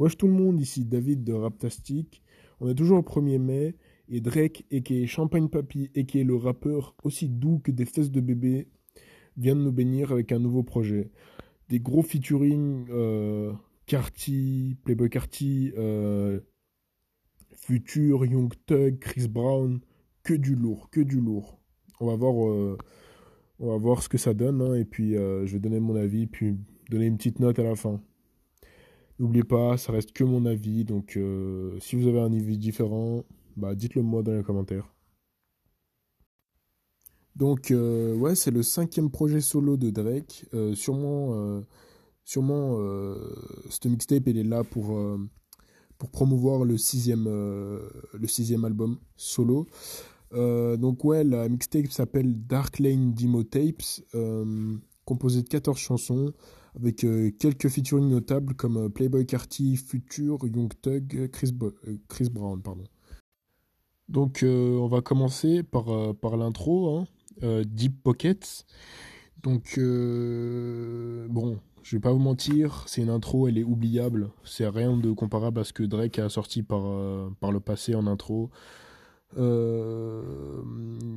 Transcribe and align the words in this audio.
Wesh 0.00 0.16
tout 0.16 0.28
le 0.28 0.32
monde, 0.32 0.58
ici 0.58 0.86
David 0.86 1.24
de 1.24 1.34
Raptastic. 1.34 2.22
On 2.58 2.70
est 2.70 2.74
toujours 2.74 3.00
au 3.00 3.02
1er 3.02 3.38
mai 3.38 3.76
et 4.08 4.22
Drake, 4.22 4.64
et 4.70 4.82
qui 4.82 5.02
est 5.02 5.06
Champagne 5.06 5.50
Papy, 5.50 5.90
et 5.94 6.06
qui 6.06 6.18
est 6.18 6.24
le 6.24 6.36
rappeur 6.36 6.96
aussi 7.04 7.28
doux 7.28 7.58
que 7.58 7.70
des 7.70 7.84
fesses 7.84 8.10
de 8.10 8.22
bébé, 8.22 8.68
vient 9.36 9.54
de 9.54 9.60
nous 9.60 9.72
bénir 9.72 10.10
avec 10.10 10.32
un 10.32 10.38
nouveau 10.38 10.62
projet. 10.62 11.10
Des 11.68 11.80
gros 11.80 12.00
featuring, 12.00 12.86
euh, 12.88 13.52
Carty, 13.84 14.78
Playboy 14.84 15.10
Carty, 15.10 15.74
euh, 15.76 16.40
Future, 17.54 18.24
Young 18.24 18.54
Thug, 18.64 19.00
Chris 19.00 19.28
Brown, 19.28 19.80
que 20.22 20.32
du 20.32 20.54
lourd, 20.54 20.88
que 20.88 21.02
du 21.02 21.20
lourd. 21.20 21.60
On 22.00 22.06
va 22.06 22.16
voir, 22.16 22.50
euh, 22.50 22.78
on 23.58 23.76
va 23.76 24.00
ce 24.00 24.08
que 24.08 24.16
ça 24.16 24.32
donne, 24.32 24.62
hein, 24.62 24.76
et 24.76 24.86
puis 24.86 25.14
euh, 25.14 25.44
je 25.44 25.52
vais 25.52 25.60
donner 25.60 25.78
mon 25.78 25.94
avis, 25.94 26.26
puis 26.26 26.56
donner 26.88 27.04
une 27.04 27.18
petite 27.18 27.38
note 27.38 27.58
à 27.58 27.64
la 27.64 27.76
fin. 27.76 28.00
N'oubliez 29.20 29.44
pas, 29.44 29.76
ça 29.76 29.92
reste 29.92 30.12
que 30.12 30.24
mon 30.24 30.46
avis, 30.46 30.86
donc 30.86 31.18
euh, 31.18 31.78
si 31.78 31.94
vous 31.94 32.08
avez 32.08 32.20
un 32.20 32.32
avis 32.32 32.56
différent, 32.56 33.22
bah 33.54 33.74
dites-le 33.74 34.00
moi 34.00 34.22
dans 34.22 34.32
les 34.32 34.42
commentaires. 34.42 34.94
Donc 37.36 37.70
euh, 37.70 38.16
ouais, 38.16 38.34
c'est 38.34 38.50
le 38.50 38.62
cinquième 38.62 39.10
projet 39.10 39.42
solo 39.42 39.76
de 39.76 39.90
Drake. 39.90 40.46
Euh, 40.54 40.74
sûrement, 40.74 41.62
sûrement, 42.24 42.78
cette 43.68 43.84
mixtape, 43.84 44.26
elle 44.26 44.38
est 44.38 44.42
là 44.42 44.64
pour 44.64 44.98
pour 45.98 46.10
promouvoir 46.10 46.64
le 46.64 46.78
sixième, 46.78 47.26
le 47.26 48.26
sixième 48.26 48.64
album 48.64 48.96
solo. 49.16 49.66
Donc 50.32 51.04
ouais, 51.04 51.24
la 51.24 51.46
mixtape 51.46 51.88
s'appelle 51.88 52.46
Dark 52.46 52.78
Lane 52.78 53.12
Demo 53.12 53.42
Tapes, 53.42 54.00
composée 55.10 55.42
de 55.42 55.48
14 55.48 55.76
chansons, 55.76 56.32
avec 56.76 57.02
euh, 57.02 57.32
quelques 57.36 57.68
featuring 57.68 58.08
notables 58.08 58.54
comme 58.54 58.76
euh, 58.76 58.88
Playboy 58.88 59.26
Carty, 59.26 59.76
Future, 59.76 60.38
Young 60.44 60.72
Thug, 60.80 61.28
Chris, 61.32 61.52
euh, 61.62 62.28
Brown, 62.30 62.62
pardon. 62.62 62.84
Donc 64.08 64.44
on 64.44 64.86
va 64.88 65.02
commencer 65.02 65.62
par, 65.62 66.16
par 66.16 66.36
l'intro, 66.36 66.98
hein, 67.42 67.62
Deep 67.64 68.02
Pockets. 68.02 68.66
Donc 69.40 69.78
bon, 69.78 71.60
je 71.84 71.96
vais 71.96 72.00
pas 72.00 72.12
vous 72.12 72.18
mentir, 72.18 72.82
c'est 72.88 73.02
une 73.02 73.08
intro, 73.08 73.46
elle 73.46 73.56
est 73.56 73.62
oubliable. 73.62 74.30
C'est 74.42 74.66
rien 74.66 74.96
de 74.96 75.12
comparable 75.12 75.60
à 75.60 75.64
ce 75.64 75.72
que 75.72 75.84
Drake 75.84 76.18
a 76.18 76.28
sorti 76.28 76.64
par, 76.64 76.82
par 77.38 77.52
le 77.52 77.60
passé 77.60 77.94
en 77.94 78.08
intro. 78.08 78.50
Euh, 79.38 80.22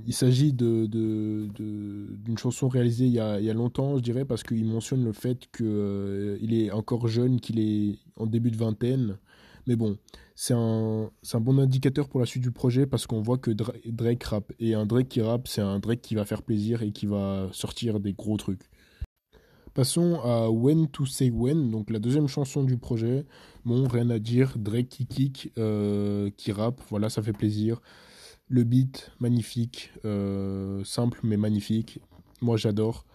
il 0.06 0.14
s'agit 0.14 0.54
de, 0.54 0.86
d'une 0.86 2.38
chanson 2.38 2.68
réalisée 2.68 3.06
il 3.06 3.12
y 3.14 3.20
a, 3.20 3.54
longtemps, 3.54 3.98
je 3.98 4.04
dirais, 4.04 4.26
parce 4.26 4.44
qu'il 4.44 4.66
mentionne 4.66 5.04
le 5.04 5.14
fait 5.14 5.50
qu'il 5.56 6.54
est 6.54 6.72
encore 6.72 7.08
jeune, 7.08 7.40
qu'il 7.40 7.60
est 7.60 7.98
en 8.18 8.26
début 8.26 8.52
de 8.52 8.58
vingtaine. 8.58 9.18
Mais 9.66 9.78
bon, 9.78 9.98
c'est 10.36 10.54
un, 10.54 11.10
un 11.34 11.40
bon 11.40 11.58
indicateur 11.58 12.10
pour 12.10 12.20
la 12.20 12.26
suite 12.26 12.44
du 12.44 12.52
projet 12.52 12.86
parce 12.86 13.08
qu'on 13.08 13.22
voit 13.22 13.38
que 13.38 13.50
Dra- 13.52 13.74
Drake 13.86 14.24
rappe. 14.24 14.52
Et 14.60 14.74
un 14.74 14.86
Drake 14.86 15.08
qui 15.08 15.22
rappe, 15.22 15.48
c'est 15.48 15.62
un 15.62 15.80
Drake 15.80 16.02
qui 16.02 16.16
va 16.16 16.26
faire 16.26 16.44
plaisir 16.44 16.82
et 16.84 16.92
qui 16.92 17.06
va 17.06 17.48
sortir 17.54 18.02
des 18.02 18.12
gros 18.14 18.36
trucs. 18.36 18.64
Passons 19.74 20.20
à 20.24 20.52
When 20.52 20.88
to 20.88 21.08
Say 21.08 21.32
When, 21.32 21.72
donc 21.72 21.90
la 21.90 21.98
deuxième 21.98 22.28
chanson 22.28 22.64
du 22.64 22.78
projet. 22.78 23.26
Bon, 23.66 23.88
rien 23.88 24.08
à 24.12 24.20
dire, 24.20 24.54
Drake 24.56 24.88
qui 24.88 25.08
kick, 25.08 25.52
euh, 25.58 26.30
qui 26.38 26.52
rappe, 26.52 26.80
voilà, 26.92 27.10
ça 27.10 27.24
fait 27.24 27.34
plaisir. 27.34 27.82
Le 28.50 28.64
beat, 28.66 29.12
magnifique, 29.20 29.92
euh, 30.06 30.84
simple 30.84 31.22
mais 31.24 31.38
magnifique. 31.38 32.00
Moi 32.40 32.56
j'adore. 32.56 33.08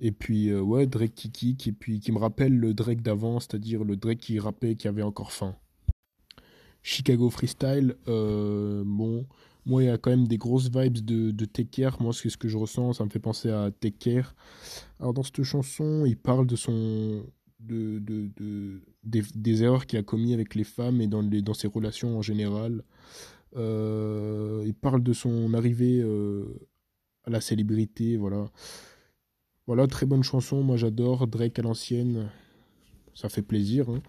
Et 0.00 0.10
puis, 0.10 0.48
euh, 0.48 0.62
ouais, 0.62 0.86
Drake 0.86 1.14
qui 1.14 1.30
kick, 1.30 1.66
et 1.68 1.72
puis 1.72 2.00
qui 2.00 2.12
me 2.12 2.18
rappelle 2.18 2.56
le 2.56 2.72
Drake 2.72 3.02
d'avant, 3.02 3.38
c'est-à-dire 3.38 3.84
le 3.84 3.96
Drake 3.96 4.20
qui 4.20 4.38
rappait, 4.38 4.76
qui 4.76 4.88
avait 4.88 5.02
encore 5.02 5.32
faim. 5.32 5.54
Chicago 6.82 7.28
Freestyle, 7.28 7.96
bon, 8.06 9.26
moi 9.66 9.82
il 9.82 9.86
y 9.86 9.90
a 9.90 9.98
quand 9.98 10.10
même 10.10 10.26
des 10.28 10.38
grosses 10.38 10.70
vibes 10.70 10.98
de, 11.04 11.30
de. 11.30 11.48
Moi, 12.00 12.12
c'est 12.12 12.30
ce 12.30 12.36
que 12.36 12.48
je 12.48 12.56
ressens, 12.56 12.94
ça 12.94 13.04
me 13.04 13.10
fait 13.10 13.18
penser 13.18 13.50
à 13.50 13.70
Take. 13.70 14.22
Alors, 14.98 15.14
dans 15.14 15.22
cette 15.22 15.42
chanson, 15.42 16.04
il 16.06 16.16
parle 16.16 16.46
de 16.46 16.56
son. 16.56 17.24
De, 17.60 17.98
de, 17.98 18.30
de- 18.38 18.80
des, 19.04 19.62
erreurs 19.62 19.84
qu'il 19.86 19.98
a 19.98 20.02
commis 20.02 20.32
avec 20.32 20.54
les 20.54 20.64
femmes 20.64 21.02
et 21.02 21.06
dans 21.06 21.52
ses 21.54 21.68
relations 21.68 22.16
en 22.16 22.22
général. 22.22 22.82
Euh, 23.56 24.62
il 24.64 24.74
parle 24.74 25.02
de 25.02 25.12
son 25.12 25.52
arrivée 25.54 26.00
euh, 26.00 26.44
à 27.24 27.30
la 27.30 27.40
célébrité, 27.40 28.16
voilà. 28.16 28.50
Voilà, 29.66 29.86
très 29.86 30.06
bonne 30.06 30.22
chanson, 30.22 30.62
moi 30.62 30.76
j'adore. 30.76 31.26
Drake 31.26 31.58
à 31.58 31.62
l'ancienne, 31.62 32.30
ça 33.14 33.28
fait 33.28 33.42
plaisir. 33.42 33.88
hein. 33.90 34.02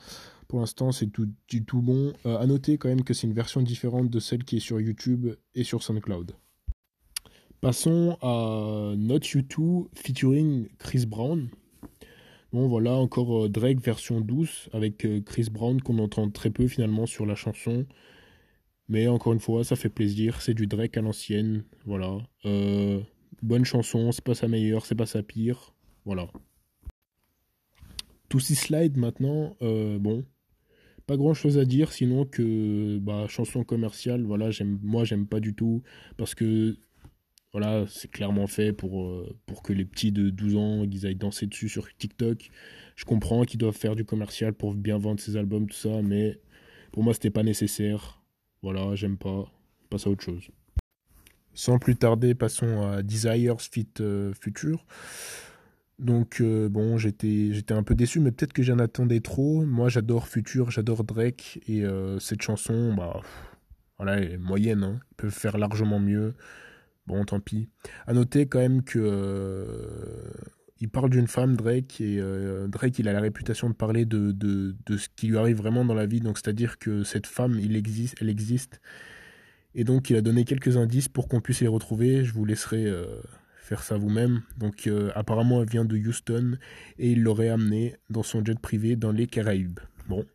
Pour 0.51 0.59
l'instant, 0.59 0.91
c'est 0.91 1.07
tout, 1.07 1.29
du 1.47 1.63
tout 1.63 1.81
bon. 1.81 2.12
Euh, 2.25 2.38
à 2.38 2.45
noter 2.45 2.78
quand 2.78 2.89
même 2.89 3.06
que 3.06 3.13
c'est 3.13 3.25
une 3.25 3.31
version 3.31 3.62
différente 3.62 4.09
de 4.09 4.19
celle 4.19 4.44
qui 4.44 4.57
est 4.57 4.59
sur 4.59 4.81
YouTube 4.81 5.29
et 5.56 5.63
sur 5.63 5.81
SoundCloud. 5.81 6.34
Passons 7.62 8.17
à 8.22 8.94
Not 8.97 9.19
You 9.34 9.44
Too 9.44 9.89
featuring 9.94 10.67
Chris 10.78 11.06
Brown. 11.06 11.47
Bon, 12.51 12.67
voilà, 12.67 12.95
encore 12.95 13.45
euh, 13.45 13.47
Drake 13.47 13.79
version 13.79 14.19
douce 14.19 14.67
avec 14.73 15.06
euh, 15.06 15.22
Chris 15.22 15.47
Brown 15.50 15.81
qu'on 15.81 16.00
entend 16.00 16.29
très 16.29 16.50
peu 16.50 16.68
finalement 16.68 17.06
sur 17.06 17.25
la 17.25 17.35
chanson. 17.35 17.85
Mais 18.89 19.07
encore 19.07 19.31
une 19.31 19.39
fois, 19.39 19.63
ça 19.63 19.78
fait 19.78 19.88
plaisir. 19.88 20.41
C'est 20.41 20.53
du 20.53 20.68
Drake 20.68 20.97
à 20.97 21.01
l'ancienne. 21.01 21.63
Voilà. 21.85 22.18
Bonne 23.41 23.63
chanson, 23.63 24.12
c'est 24.12 24.25
pas 24.25 24.35
sa 24.35 24.50
meilleure, 24.50 24.85
c'est 24.85 24.95
pas 24.95 25.06
sa 25.06 25.23
pire. 25.23 25.73
Voilà. 26.03 26.28
Tout 28.28 28.41
si 28.41 28.56
slide 28.56 28.97
maintenant, 28.97 29.56
bon, 29.62 30.25
pas 31.07 31.17
grand 31.17 31.34
chose 31.34 31.57
à 31.57 31.66
dire 31.66 31.91
sinon 31.91 32.25
que 32.25 32.97
bah, 33.00 33.25
chanson 33.28 33.63
commerciale, 33.63 34.23
voilà, 34.23 34.51
j'aime, 34.51 34.79
moi 34.84 35.03
j'aime 35.03 35.28
pas 35.28 35.39
du 35.39 35.53
tout 35.53 35.81
parce 36.17 36.35
que 36.35 36.78
voilà, 37.51 37.85
c'est 37.88 38.09
clairement 38.09 38.47
fait 38.47 38.72
pour, 38.72 39.03
euh, 39.03 39.35
que 39.63 39.73
les 39.73 39.84
petits 39.84 40.12
de 40.12 40.29
12 40.29 40.56
ans 40.56 40.84
ils 40.89 41.06
aillent 41.06 41.16
danser 41.16 41.47
dessus 41.47 41.69
sur 41.69 41.88
TikTok. 41.97 42.50
Je 42.95 43.06
comprends 43.06 43.44
qu'ils 43.44 43.59
doivent 43.59 43.75
faire 43.75 43.95
du 43.95 44.06
commercial 44.06 44.53
pour 44.53 44.73
bien 44.73 44.97
vendre 44.97 45.19
ses 45.19 45.35
albums, 45.38 45.67
tout 45.67 45.78
ça, 45.78 46.01
mais 46.01 46.39
pour 46.91 47.03
moi 47.03 47.13
c'était 47.13 47.29
pas 47.29 47.44
nécessaire. 47.44 48.22
Voilà, 48.62 48.95
j'aime 48.95 49.18
pas. 49.18 49.51
Passe 49.89 50.07
à 50.07 50.09
autre 50.09 50.23
chose. 50.23 50.50
Sans 51.53 51.79
plus 51.79 51.97
tarder, 51.97 52.33
passons 52.33 52.81
à 52.81 53.03
Desires 53.03 53.59
Fit 53.59 53.89
euh, 54.00 54.33
Future. 54.39 54.85
Donc 56.01 56.41
euh, 56.41 56.67
bon, 56.67 56.97
j'étais 56.97 57.53
un 57.69 57.84
peu 57.84 57.94
déçu, 57.94 58.19
mais 58.19 58.31
peut-être 58.31 58.53
que 58.53 58.63
j'en 58.63 58.79
attendais 58.79 59.19
trop. 59.19 59.63
Moi, 59.66 59.88
j'adore 59.88 60.28
Future, 60.28 60.72
j'adore 60.72 61.03
Drake, 61.03 61.59
et 61.67 61.85
euh, 61.85 62.17
cette 62.17 62.41
chanson, 62.41 62.94
bah 62.95 63.22
voilà, 63.97 64.17
elle 64.17 64.31
est 64.31 64.38
moyenne. 64.38 64.84
Hein. 64.84 65.00
Ils 65.12 65.16
peuvent 65.16 65.29
faire 65.29 65.59
largement 65.59 66.00
mieux. 66.00 66.34
Bon, 67.06 67.23
tant 67.23 67.39
pis. 67.39 67.69
À 68.07 68.13
noter 68.13 68.47
quand 68.47 68.57
même 68.57 68.84
que 68.84 68.97
euh, 69.00 70.31
il 70.79 70.89
parle 70.89 71.12
d'une 71.12 71.28
femme, 71.28 71.56
Drake, 71.56 72.01
et 72.01 72.19
Drake, 72.68 72.97
il 72.97 73.07
a 73.07 73.13
la 73.13 73.22
réputation 73.22 73.69
de 73.69 73.75
parler 73.75 74.06
de, 74.06 74.75
ce 74.89 75.07
qui 75.16 75.28
lui 75.28 75.38
arrive 75.38 75.57
vraiment 75.57 75.85
dans 75.85 75.94
la 75.94 76.07
vie. 76.07 76.19
Donc, 76.19 76.39
c'est-à-dire 76.39 76.79
que 76.79 77.03
cette 77.03 77.28
femme, 77.28 77.59
elle 77.59 78.29
existe. 78.29 78.81
Et 79.75 79.83
donc, 79.83 80.09
il 80.09 80.16
a 80.16 80.22
donné 80.22 80.45
quelques 80.45 80.78
indices 80.78 81.09
pour 81.09 81.28
qu'on 81.28 81.41
puisse 81.41 81.62
les 81.62 81.68
retrouver. 81.68 82.25
Je 82.25 82.33
vous 82.33 82.45
laisserai 82.45 82.88
faire 83.72 83.84
ça 83.84 83.96
vous-même. 83.96 84.42
Donc, 84.58 84.86
euh, 84.88 85.14
apparemment, 85.16 85.62
elle 85.62 85.70
vient 85.70 85.86
de 85.86 85.96
Houston 85.96 86.58
et 87.00 87.12
il 87.12 87.24
l'aurait 87.24 87.48
amenée 87.48 87.96
dans 88.09 88.22
son 88.22 88.44
jet 88.44 88.59
privé 88.59 88.98
dans 88.98 89.14
les 89.14 89.28
Caraïbes. 89.28 89.80
Bon. 90.09 90.26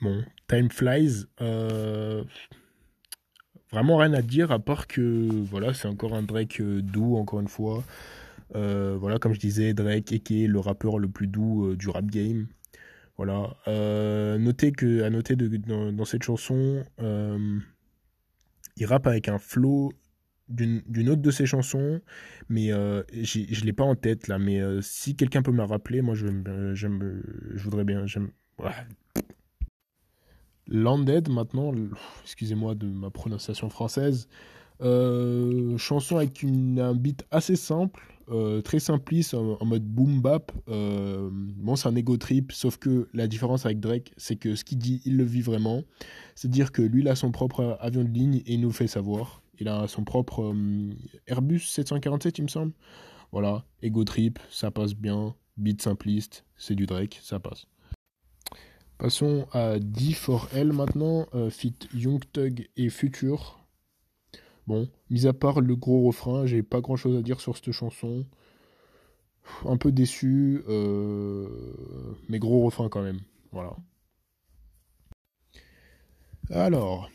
Bon, 0.00 0.24
Time 0.48 0.70
Flies. 0.70 1.26
euh, 1.42 2.24
Vraiment 3.72 3.98
rien 3.98 4.14
à 4.14 4.22
dire 4.22 4.50
à 4.50 4.58
part 4.58 4.86
que 4.86 5.28
voilà, 5.44 5.74
c'est 5.74 5.86
encore 5.86 6.14
un 6.14 6.22
Drake 6.22 6.62
euh, 6.62 6.80
doux, 6.80 7.16
encore 7.16 7.40
une 7.40 7.48
fois. 7.48 7.84
Voilà, 8.54 9.18
comme 9.18 9.34
je 9.34 9.40
disais, 9.40 9.74
Drake 9.74 10.10
est 10.12 10.46
le 10.46 10.60
rappeur 10.60 10.98
le 10.98 11.08
plus 11.08 11.26
doux 11.26 11.76
du 11.76 11.90
rap 11.90 12.06
game. 12.06 12.46
Voilà. 13.18 13.54
Notez 14.38 14.72
que, 14.72 15.02
à 15.02 15.10
noter 15.10 15.36
dans, 15.36 15.92
dans 15.92 16.04
cette 16.06 16.22
chanson, 16.22 16.82
il 16.98 18.86
rappe 18.86 19.06
avec 19.06 19.28
un 19.28 19.38
flow 19.38 19.92
d'une 20.48 21.08
autre 21.08 21.22
de 21.22 21.30
ses 21.30 21.46
chansons, 21.46 22.00
mais 22.48 22.72
euh, 22.72 23.02
je 23.12 23.64
l'ai 23.64 23.72
pas 23.72 23.84
en 23.84 23.94
tête 23.94 24.28
là. 24.28 24.38
Mais 24.38 24.60
euh, 24.60 24.80
si 24.80 25.14
quelqu'un 25.14 25.42
peut 25.42 25.52
me 25.52 25.62
rappeler, 25.62 26.02
moi 26.02 26.14
je, 26.14 26.26
voudrais 27.56 27.84
bien. 27.84 28.04
Ouais. 28.58 28.70
Landed 30.66 31.28
maintenant, 31.28 31.72
excusez-moi 32.24 32.74
de 32.74 32.86
ma 32.86 33.10
prononciation 33.10 33.70
française. 33.70 34.28
Euh, 34.80 35.76
chanson 35.76 36.18
avec 36.18 36.44
un 36.44 36.94
beat 36.94 37.24
assez 37.30 37.56
simple, 37.56 38.00
très 38.64 38.78
simpliste, 38.78 39.34
en, 39.34 39.64
mode 39.64 39.84
boom 39.84 40.20
bap. 40.20 40.52
Bon, 40.66 41.76
c'est 41.76 41.88
un 41.88 41.96
ego 41.96 42.16
trip, 42.16 42.52
sauf 42.52 42.76
que 42.78 43.08
la 43.12 43.26
différence 43.26 43.66
avec 43.66 43.80
Drake, 43.80 44.12
c'est 44.16 44.36
que 44.36 44.54
ce 44.54 44.64
qu'il 44.64 44.78
dit, 44.78 45.02
il 45.04 45.16
le 45.16 45.24
vit 45.24 45.42
vraiment. 45.42 45.82
C'est-à-dire 46.34 46.70
que 46.70 46.82
lui, 46.82 47.00
il 47.00 47.08
a 47.08 47.16
son 47.16 47.32
propre 47.32 47.78
avion 47.80 48.04
de 48.04 48.10
ligne 48.10 48.36
et 48.46 48.54
il 48.54 48.60
nous 48.60 48.72
fait 48.72 48.86
savoir. 48.86 49.42
Il 49.60 49.68
a 49.68 49.88
son 49.88 50.04
propre 50.04 50.52
euh, 50.52 50.90
Airbus 51.26 51.60
747, 51.60 52.38
il 52.38 52.42
me 52.42 52.48
semble. 52.48 52.72
Voilà, 53.32 53.64
ego 53.82 54.04
trip, 54.04 54.38
ça 54.50 54.70
passe 54.70 54.94
bien. 54.94 55.34
beat 55.56 55.82
simpliste, 55.82 56.44
c'est 56.56 56.74
du 56.74 56.86
Drake, 56.86 57.18
ça 57.22 57.40
passe. 57.40 57.66
Passons 58.98 59.46
à 59.52 59.78
D4L 59.78 60.72
maintenant, 60.72 61.26
euh, 61.34 61.50
fit 61.50 61.74
Young 61.94 62.22
Thug 62.32 62.68
et 62.76 62.88
Future. 62.88 63.64
Bon, 64.66 64.88
mis 65.08 65.26
à 65.26 65.32
part 65.32 65.60
le 65.60 65.76
gros 65.76 66.06
refrain, 66.06 66.46
j'ai 66.46 66.62
pas 66.62 66.80
grand 66.80 66.96
chose 66.96 67.16
à 67.16 67.22
dire 67.22 67.40
sur 67.40 67.56
cette 67.56 67.72
chanson. 67.72 68.26
Un 69.64 69.76
peu 69.76 69.92
déçu, 69.92 70.62
euh, 70.68 71.48
mais 72.28 72.38
gros 72.38 72.64
refrain 72.64 72.88
quand 72.88 73.02
même. 73.02 73.20
Voilà. 73.52 73.76
Alors, 76.50 77.10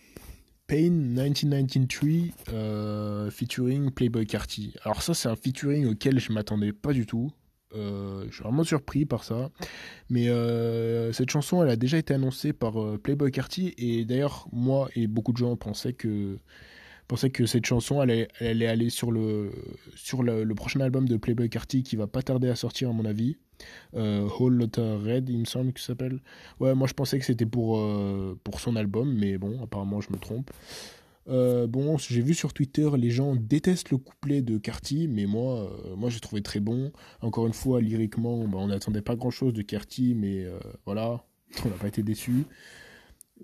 Pain 0.68 0.89
1993 0.89 2.31
euh, 2.50 3.30
featuring 3.30 3.92
Playboy 3.92 4.25
Carty. 4.25 4.74
Alors 4.83 5.01
ça 5.01 5.13
c'est 5.13 5.27
un 5.30 5.36
featuring 5.36 5.88
auquel 5.88 6.19
je 6.19 6.31
m'attendais 6.31 6.71
pas 6.71 6.94
du 6.94 7.06
tout. 7.06 7.31
Euh, 7.75 8.25
je 8.30 8.36
suis 8.36 8.44
vraiment 8.44 8.63
surpris 8.63 9.06
par 9.06 9.24
ça. 9.24 9.50
Mais 10.10 10.30
euh, 10.30 11.12
cette 11.12 11.31
chanson, 11.31 11.63
elle 11.63 11.69
a 11.69 11.75
déjà 11.75 11.98
été 11.98 12.13
annoncée 12.13 12.54
par 12.54 12.74
Playboy 13.00 13.31
Carty. 13.31 13.74
Et 13.77 14.06
d'ailleurs, 14.06 14.48
moi 14.51 14.89
et 14.95 15.07
beaucoup 15.07 15.33
de 15.33 15.38
gens 15.38 15.56
pensaient 15.56 15.94
que, 15.94 16.38
pensaient 17.08 17.30
que 17.30 17.46
cette 17.46 17.66
chanson, 17.66 18.02
elle 18.02 18.28
allait, 18.40 18.68
aller 18.68 18.90
sur, 18.90 19.12
le, 19.12 19.52
sur 19.96 20.24
le, 20.24 20.54
prochain 20.56 20.80
album 20.80 21.08
de 21.08 21.18
Playboy 21.18 21.50
Carty 21.50 21.84
qui 21.84 21.96
va 21.96 22.08
pas 22.08 22.22
tarder 22.22 22.50
à 22.50 22.56
sortir, 22.56 22.90
à 22.90 22.94
mon 22.94 23.06
avis. 23.06 23.38
Euh, 23.96 24.28
Whole 24.40 24.56
Lotta 24.56 24.98
Red, 24.98 25.30
il 25.30 25.40
me 25.40 25.46
semble 25.46 25.74
que 25.74 25.80
s'appelle. 25.80 26.20
Ouais, 26.60 26.74
moi 26.76 26.88
je 26.88 26.94
pensais 26.94 27.20
que 27.20 27.26
c'était 27.26 27.46
pour, 27.46 27.78
euh, 27.78 28.38
pour 28.44 28.60
son 28.60 28.76
album, 28.76 29.14
mais 29.14 29.38
bon, 29.38 29.62
apparemment 29.64 30.02
je 30.02 30.12
me 30.12 30.18
trompe. 30.18 30.52
Euh, 31.30 31.68
bon, 31.68 31.98
j'ai 31.98 32.22
vu 32.22 32.34
sur 32.34 32.52
Twitter, 32.54 32.90
les 32.98 33.10
gens 33.10 33.36
détestent 33.36 33.92
le 33.92 33.98
couplet 33.98 34.42
de 34.42 34.58
Carty, 34.58 35.08
mais 35.08 35.26
moi, 35.26 35.72
moi 35.96 36.10
j'ai 36.10 36.20
trouvé 36.20 36.42
très 36.42 36.60
bon. 36.60 36.92
Encore 37.22 37.48
une 37.48 37.54
fois, 37.54 37.80
lyriquement, 37.80 38.46
bah, 38.48 38.58
on 38.60 38.68
n'attendait 38.68 39.02
pas 39.02 39.16
grand 39.16 39.32
chose 39.32 39.54
de 39.54 39.62
Carty, 39.62 40.16
mais 40.16 40.46
voilà, 40.86 41.24
on 41.66 41.70
n'a 41.70 41.76
pas 41.76 41.88
été 41.88 42.04
déçus. 42.04 42.46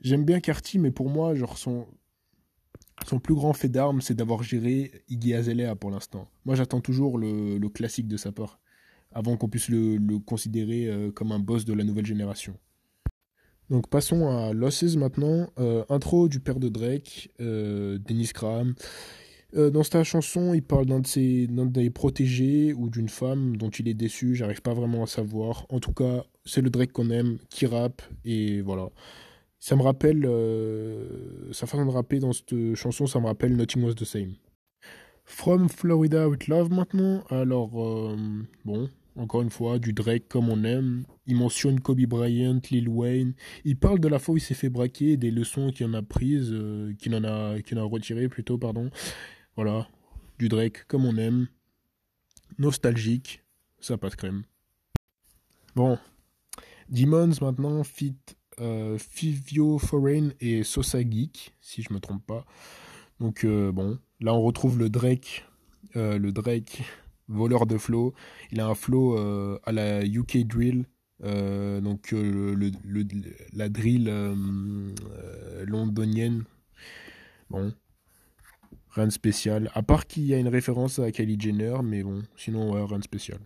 J'aime 0.02 0.26
bien 0.26 0.40
Carty, 0.40 0.80
mais 0.80 0.92
pour 0.92 1.10
moi, 1.10 1.36
genre 1.36 1.58
son, 1.58 1.88
son 3.08 3.20
plus 3.20 3.34
grand 3.34 3.54
fait 3.54 3.70
d'armes, 3.70 4.02
c'est 4.02 4.14
d'avoir 4.14 4.44
géré 4.44 5.04
Iggy 5.10 5.34
Azalea 5.34 5.76
pour 5.76 5.92
l'instant. 5.92 6.28
Moi, 6.46 6.56
j'attends 6.56 6.82
toujours 6.82 7.18
le, 7.18 7.60
classique 7.70 8.08
de 8.08 8.18
sa 8.18 8.32
part 8.32 8.60
avant 9.12 9.38
qu'on 9.38 9.50
puisse 9.50 9.70
le, 9.70 10.20
considérer 10.20 10.88
euh, 10.88 11.12
comme 11.12 11.32
un 11.32 11.40
boss 11.40 11.66
de 11.66 11.74
la 11.74 11.84
nouvelle 11.84 12.06
génération. 12.06 12.56
Donc 13.70 13.88
passons 13.88 14.30
à 14.30 14.54
Losses 14.54 14.96
maintenant. 14.96 15.48
Euh, 15.60 15.84
intro 15.90 16.28
du 16.28 16.40
père 16.40 16.60
de 16.60 16.70
Drake, 16.70 17.32
euh, 17.40 18.00
Dennis 18.00 18.32
Graham. 18.34 18.74
dans 19.54 19.84
cette 19.84 20.04
chanson, 20.04 20.54
il 20.54 20.64
parle 20.64 20.86
d'un 20.86 21.00
de 21.00 21.08
ses 21.08 21.48
des 21.48 21.90
protégés 21.90 22.74
ou 22.74 22.90
d'une 22.90 23.10
femme 23.10 23.58
dont 23.58 23.70
il 23.70 23.88
est 23.88 23.94
déçu. 23.96 24.36
J'arrive 24.36 24.62
pas 24.62 24.74
vraiment 24.74 25.04
à 25.04 25.08
savoir. 25.08 25.66
En 25.70 25.80
tout 25.80 25.94
cas, 25.94 26.24
c'est 26.46 26.62
le 26.62 26.70
Drake 26.70 26.92
qu'on 26.92 27.10
aime, 27.10 27.38
qui 27.50 27.66
rappe 27.66 28.02
et 28.26 28.62
voilà. 28.62 28.90
Ça 29.60 29.76
me 29.76 29.82
rappelle 29.82 30.24
sa 31.54 31.68
façon 31.68 31.86
de 31.86 31.92
rapper 31.92 32.20
dans 32.20 32.34
cette 32.34 32.76
chanson. 32.76 33.08
Ça 33.08 33.20
me 33.20 33.26
rappelle 33.26 33.56
Nothing 33.56 33.84
Was 33.84 33.94
the 33.94 34.06
Same. 34.06 34.36
From 35.26 35.70
Florida 35.70 36.28
with 36.28 36.48
Love 36.48 36.72
maintenant. 36.72 37.24
Alors 37.30 37.72
bon, 38.66 38.90
encore 39.20 39.42
une 39.42 39.50
fois, 39.50 39.80
du 39.80 39.92
Drake 39.92 40.30
comme 40.30 40.50
on 40.50 40.64
aime. 40.64 41.04
Il 41.26 41.36
mentionne 41.36 41.82
Kobe 41.82 42.06
Bryant, 42.06 42.62
Lil 42.72 42.88
Wayne. 42.88 43.34
Il 43.66 43.78
parle 43.78 44.00
de 44.00 44.08
la 44.08 44.18
fois 44.18 44.34
où 44.34 44.38
il 44.38 44.42
s'est 44.42 44.54
fait 44.54 44.70
braquer, 44.70 45.18
des 45.18 45.30
leçons 45.30 45.72
qu'il 45.72 45.86
en 45.88 45.94
a 45.94 46.02
prises, 46.02 46.52
euh, 46.54 46.94
qu'il 46.98 47.14
en 47.14 47.26
a, 47.26 47.62
qu'il 47.62 47.78
a 47.78 47.84
retirées 47.84 48.30
plutôt, 48.30 48.58
pardon. 48.58 48.90
Voilà, 49.58 49.90
du 50.38 50.48
Drake 50.48 50.86
comme 50.88 51.06
on 51.06 51.18
aime. 51.18 51.48
Nostalgique, 52.60 53.44
ça 53.82 53.98
passe 53.98 54.16
crème. 54.16 54.44
Bon, 55.76 55.98
Demons 56.90 57.34
maintenant, 57.42 57.84
fit 57.84 58.16
euh, 58.16 58.39
Fivio 58.98 59.78
Foreign 59.78 60.34
et 60.40 60.64
Sosa 60.64 61.02
Geek, 61.02 61.54
si 61.62 61.82
je 61.82 61.94
me 61.94 62.00
trompe 62.00 62.26
pas. 62.26 62.46
Donc 63.20 63.44
euh, 63.44 63.72
bon, 63.72 64.00
là 64.20 64.34
on 64.34 64.42
retrouve 64.42 64.80
le 64.80 64.90
Drake, 64.90 65.46
le 65.96 66.32
Drake 66.32 66.84
voleur 67.30 67.66
de 67.66 67.78
flow. 67.78 68.14
Il 68.52 68.60
a 68.60 68.68
un 68.68 68.76
flow 68.76 69.18
euh, 69.18 69.58
à 69.64 69.72
la 69.72 70.04
UK 70.04 70.46
drill. 70.46 70.86
Euh, 71.24 71.82
donc 71.82 72.14
euh, 72.14 72.72
la 73.54 73.70
drill 73.70 74.12
londonienne. 75.66 76.44
Bon, 77.50 77.74
rien 78.92 79.08
de 79.08 79.12
spécial. 79.12 79.72
À 79.74 79.84
part 79.84 80.08
qu'il 80.08 80.26
y 80.26 80.34
a 80.34 80.38
une 80.38 80.48
référence 80.48 81.00
à 81.00 81.12
Kylie 81.12 81.40
Jenner, 81.40 81.78
mais 81.84 82.04
bon, 82.04 82.24
sinon 82.36 82.86
rien 82.86 83.00
de 83.00 83.04
spécial. 83.04 83.40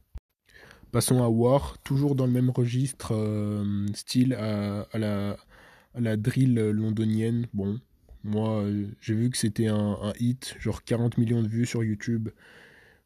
Passons 0.93 1.23
à 1.23 1.27
War, 1.27 1.79
toujours 1.79 2.13
dans 2.13 2.27
le 2.27 2.31
même 2.31 2.51
registre, 2.51 3.15
style 3.95 4.35
à, 4.35 4.87
la, 4.93 6.17
drill 6.17 6.53
londonienne. 6.53 7.47
Bon, 7.51 7.79
moi 8.23 8.63
j'ai 9.01 9.15
vu 9.15 9.31
que 9.31 9.37
c'était 9.37 9.65
un, 9.65 9.97
un, 10.03 10.13
hit, 10.19 10.55
genre 10.59 10.83
40 10.83 11.17
millions 11.17 11.41
de 11.41 11.47
vues 11.47 11.65
sur 11.65 11.83
YouTube. 11.83 12.29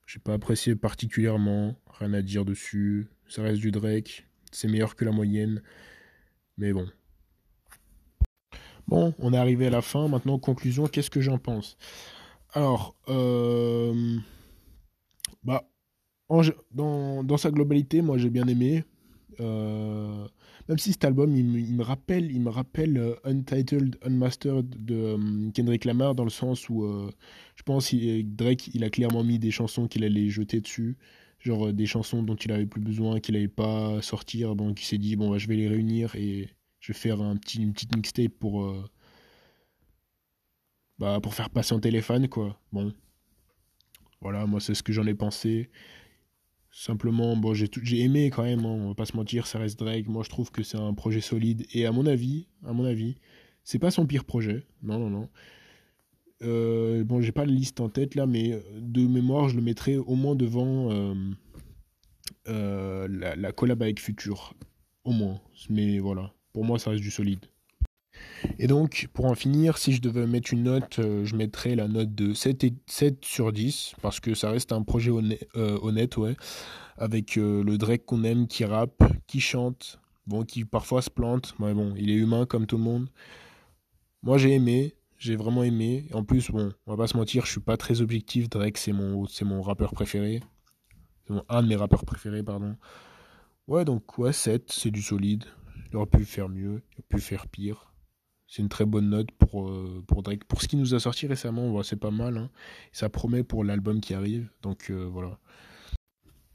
J'ai 0.06 0.20
pas 0.20 0.34
apprécié 0.34 0.76
particulièrement, 0.76 1.76
rien 1.98 2.14
à 2.14 2.22
dire 2.22 2.44
dessus. 2.44 3.08
Ça 3.30 3.42
reste 3.42 3.62
du 3.62 3.72
Drake, 3.72 4.28
c'est 4.52 4.68
meilleur 4.68 4.98
que 4.98 5.06
la 5.06 5.12
moyenne. 5.12 5.62
Mais 6.58 6.74
bon. 6.74 6.90
Bon, 8.90 9.14
on 9.20 9.32
est 9.32 9.38
arrivé 9.38 9.68
à 9.68 9.70
la 9.70 9.82
fin. 9.82 10.10
Maintenant, 10.10 10.40
conclusion, 10.40 10.88
qu'est-ce 10.88 11.10
que 11.10 11.22
j'en 11.22 11.38
pense? 11.38 11.78
Alors, 12.52 12.96
euh, 13.08 14.18
bah, 15.46 15.64
dans, 16.30 17.38
sa 17.38 17.52
globalité, 17.52 18.02
moi 18.02 18.18
j'ai 18.18 18.30
bien 18.30 18.48
aimé. 18.48 18.84
Euh, 19.40 20.28
même 20.68 20.78
si 20.78 20.92
cet 20.92 21.06
album, 21.06 21.36
il 21.36 21.46
me, 21.46 21.84
rappelle, 21.84 22.32
il 22.32 22.42
me 22.42 22.50
rappelle 22.50 22.98
euh, 22.98 23.16
Untitled, 23.24 23.98
Unmastered 24.02 24.84
de 24.84 24.96
euh, 24.96 25.52
Kendrick 25.54 25.86
Lamar 25.86 26.16
dans 26.16 26.24
le 26.24 26.30
sens 26.30 26.70
où 26.70 26.84
je 27.56 27.64
pense 27.64 27.92
que 27.92 28.22
Drake, 28.24 28.70
il 28.74 28.84
a 28.84 28.90
clairement 28.90 29.24
mis 29.24 29.40
des 29.40 29.52
chansons 29.52 29.88
qu'il 29.88 30.04
allait 30.04 30.30
jeter 30.30 30.60
dessus, 30.60 30.98
genre 31.40 31.72
des 31.72 31.86
chansons 31.86 32.24
dont 32.24 32.36
il 32.36 32.52
avait 32.52 32.66
plus 32.66 32.82
besoin, 32.82 33.20
qu'il 33.20 33.36
n'allait 33.36 33.48
pas 33.48 34.02
sortir, 34.02 34.56
donc 34.56 34.82
il 34.82 34.86
s'est 34.86 34.98
dit 34.98 35.16
bon 35.16 35.32
bah, 35.32 35.38
je 35.38 35.48
vais 35.48 35.56
les 35.56 35.68
réunir 35.68 36.16
et 36.16 36.50
je 36.80 36.92
vais 36.92 36.98
faire 36.98 37.22
une 37.22 37.40
petite 37.40 37.96
mixtape 37.96 38.34
pour 38.40 38.74
bah, 41.00 41.20
pour 41.22 41.34
faire 41.34 41.50
passer 41.50 41.74
en 41.74 41.80
téléphone 41.80 42.28
quoi. 42.28 42.60
Bon, 42.74 42.92
voilà, 44.22 44.46
moi 44.46 44.60
c'est 44.60 44.74
ce 44.74 44.84
que 44.84 44.92
j'en 44.92 45.06
ai 45.06 45.14
pensé. 45.14 45.70
Simplement, 46.80 47.36
bon, 47.36 47.56
j'ai 47.56 48.02
aimé 48.02 48.30
quand 48.30 48.44
même, 48.44 48.60
hein, 48.60 48.70
on 48.70 48.90
va 48.90 48.94
pas 48.94 49.08
se 49.08 49.18
mentir, 49.18 49.48
ça 49.48 49.58
reste 49.58 49.80
Drake. 49.80 50.08
Moi, 50.08 50.22
je 50.24 50.30
trouve 50.30 50.52
que 50.52 50.62
c'est 50.62 50.78
un 50.78 50.94
projet 50.94 51.22
solide. 51.22 51.66
Et 51.74 51.88
à 51.88 51.92
mon 51.92 52.06
avis, 52.06 52.46
à 52.64 52.72
mon 52.72 52.86
avis, 52.86 53.16
c'est 53.64 53.80
pas 53.80 53.90
son 53.90 54.06
pire 54.06 54.26
projet. 54.26 54.64
Non, 54.84 55.00
non, 55.00 55.10
non. 55.10 55.30
Euh, 56.44 57.04
bon, 57.04 57.20
j'ai 57.20 57.32
pas 57.32 57.46
la 57.46 57.52
liste 57.52 57.80
en 57.80 57.90
tête 57.90 58.14
là, 58.14 58.28
mais 58.28 58.62
de 58.76 59.08
mémoire, 59.08 59.50
je 59.50 59.56
le 59.56 59.64
mettrais 59.64 59.96
au 59.96 60.14
moins 60.14 60.36
devant 60.36 60.92
euh, 60.92 61.16
euh, 62.48 63.08
la, 63.10 63.36
la 63.36 63.52
collab 63.52 63.82
avec 63.82 64.00
Future. 64.00 64.54
Au 65.04 65.14
moins. 65.14 65.42
Mais 65.72 65.98
voilà, 65.98 66.32
pour 66.54 66.64
moi, 66.64 66.78
ça 66.78 66.92
reste 66.92 67.02
du 67.02 67.10
solide. 67.10 67.44
Et 68.60 68.68
donc, 68.68 69.08
pour 69.14 69.26
en 69.26 69.36
finir, 69.36 69.78
si 69.78 69.94
je 69.94 70.02
devais 70.02 70.28
mettre 70.28 70.54
une 70.54 70.64
note, 70.64 71.00
euh, 71.00 71.26
je 71.26 71.36
mettrais 71.36 71.76
la 71.76 71.88
note 71.88 72.14
de 72.14 72.34
7, 72.34 72.64
et 72.64 72.74
7 72.86 73.24
sur 73.24 73.52
10, 73.52 73.96
parce 74.02 74.20
que 74.20 74.34
ça 74.34 74.52
reste 74.52 74.72
un 74.72 74.84
projet 74.84 75.12
euh, 75.12 75.80
honnête, 75.82 76.18
ouais, 76.18 76.36
avec 76.98 77.38
euh, 77.38 77.64
le 77.64 77.78
Drake 77.78 78.06
qu'on 78.06 78.24
aime, 78.24 78.48
qui 78.48 78.66
rappe, 78.66 79.04
qui 79.28 79.40
chante, 79.40 80.00
bon, 80.26 80.44
qui 80.44 80.66
parfois 80.66 81.02
se 81.02 81.10
plante, 81.10 81.56
mais 81.60 81.74
bon, 81.74 81.94
il 81.98 82.10
est 82.10 82.16
humain 82.16 82.46
comme 82.46 82.66
tout 82.66 82.78
le 82.78 82.84
monde. 82.84 83.10
Moi, 84.24 84.38
j'ai 84.38 84.54
aimé, 84.54 84.96
j'ai 85.18 85.36
vraiment 85.36 85.64
aimé. 85.64 86.08
En 86.14 86.24
plus, 86.24 86.52
bon, 86.52 86.74
on 86.86 86.92
va 86.92 86.98
pas 86.98 87.08
se 87.08 87.18
mentir, 87.18 87.46
je 87.46 87.52
suis 87.52 87.62
pas 87.62 87.78
très 87.78 88.02
objectif. 88.02 88.50
Drake, 88.50 88.78
c'est 88.78 88.94
mon, 88.94 89.26
c'est 89.28 89.46
mon 89.46 89.62
rappeur 89.62 89.94
préféré. 89.94 90.42
C'est 91.28 91.34
un 91.50 91.64
de 91.64 91.68
mes 91.68 91.76
rappeurs 91.76 92.06
préférés, 92.06 92.44
pardon. 92.44 92.76
Ouais, 93.68 93.86
donc, 93.86 94.18
ouais, 94.18 94.34
7, 94.34 94.72
c'est 94.72 94.92
du 94.92 95.02
solide. 95.02 95.44
Il 95.90 95.98
aurait 95.98 96.06
pu 96.06 96.26
faire 96.26 96.50
mieux, 96.50 96.82
il 96.92 96.96
aurait 96.96 97.08
pu 97.10 97.20
faire 97.20 97.48
pire. 97.48 97.94
C'est 98.48 98.62
une 98.62 98.70
très 98.70 98.86
bonne 98.86 99.10
note 99.10 99.30
pour, 99.32 99.70
euh, 99.70 100.04
pour 100.08 100.24
Drake. 100.24 100.46
Pour 100.46 100.62
ce 100.62 100.70
qui 100.70 100.78
nous 100.78 100.96
a 100.96 101.00
sorti 101.00 101.28
récemment, 101.28 101.84
c'est 101.84 102.00
pas 102.00 102.12
mal. 102.12 102.38
Hein. 102.38 102.50
Ça 102.94 103.10
promet 103.10 103.44
pour 103.44 103.64
l'album 103.64 104.00
qui 104.00 104.14
arrive. 104.14 104.50
Donc 104.62 104.90
euh, 104.90 105.08
voilà. 105.12 105.38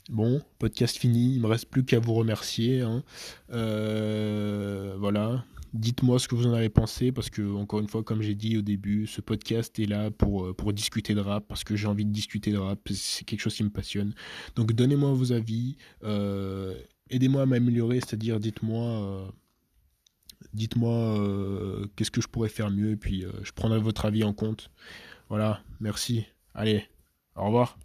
Bon, 0.08 0.40
podcast 0.58 0.96
fini. 0.96 1.34
Il 1.34 1.42
me 1.42 1.46
reste 1.46 1.68
plus 1.68 1.84
qu'à 1.84 2.00
vous 2.00 2.14
remercier. 2.14 2.80
Hein. 2.80 3.04
Euh, 3.52 4.96
voilà. 4.98 5.44
Dites-moi 5.74 6.18
ce 6.18 6.28
que 6.28 6.34
vous 6.34 6.46
en 6.46 6.54
avez 6.54 6.68
pensé 6.68 7.12
parce 7.12 7.30
que, 7.30 7.42
encore 7.54 7.80
une 7.80 7.88
fois, 7.88 8.02
comme 8.02 8.20
j'ai 8.20 8.34
dit 8.34 8.58
au 8.58 8.62
début, 8.62 9.06
ce 9.06 9.20
podcast 9.20 9.78
est 9.78 9.86
là 9.86 10.10
pour, 10.10 10.54
pour 10.54 10.72
discuter 10.72 11.14
de 11.14 11.20
rap 11.20 11.44
parce 11.46 11.64
que 11.64 11.76
j'ai 11.76 11.86
envie 11.86 12.04
de 12.04 12.10
discuter 12.10 12.52
de 12.52 12.58
rap. 12.58 12.80
C'est 12.90 13.24
quelque 13.24 13.40
chose 13.40 13.54
qui 13.54 13.64
me 13.64 13.70
passionne. 13.70 14.14
Donc, 14.54 14.72
donnez-moi 14.72 15.12
vos 15.12 15.32
avis. 15.32 15.76
Aidez-moi 17.10 17.42
à 17.42 17.46
m'améliorer, 17.46 18.00
c'est-à-dire 18.00 18.40
dites-moi 18.40 19.32
dites-moi 20.52 20.94
euh, 20.94 21.86
qu'est-ce 21.96 22.10
que 22.10 22.20
je 22.20 22.28
pourrais 22.28 22.48
faire 22.48 22.70
mieux, 22.70 22.90
et 22.90 22.96
puis 22.96 23.24
euh, 23.24 23.32
je 23.42 23.52
prendrai 23.52 23.78
votre 23.80 24.04
avis 24.04 24.24
en 24.24 24.32
compte. 24.32 24.70
Voilà, 25.28 25.62
merci. 25.80 26.26
Allez, 26.54 26.84
au 27.36 27.46
revoir. 27.46 27.78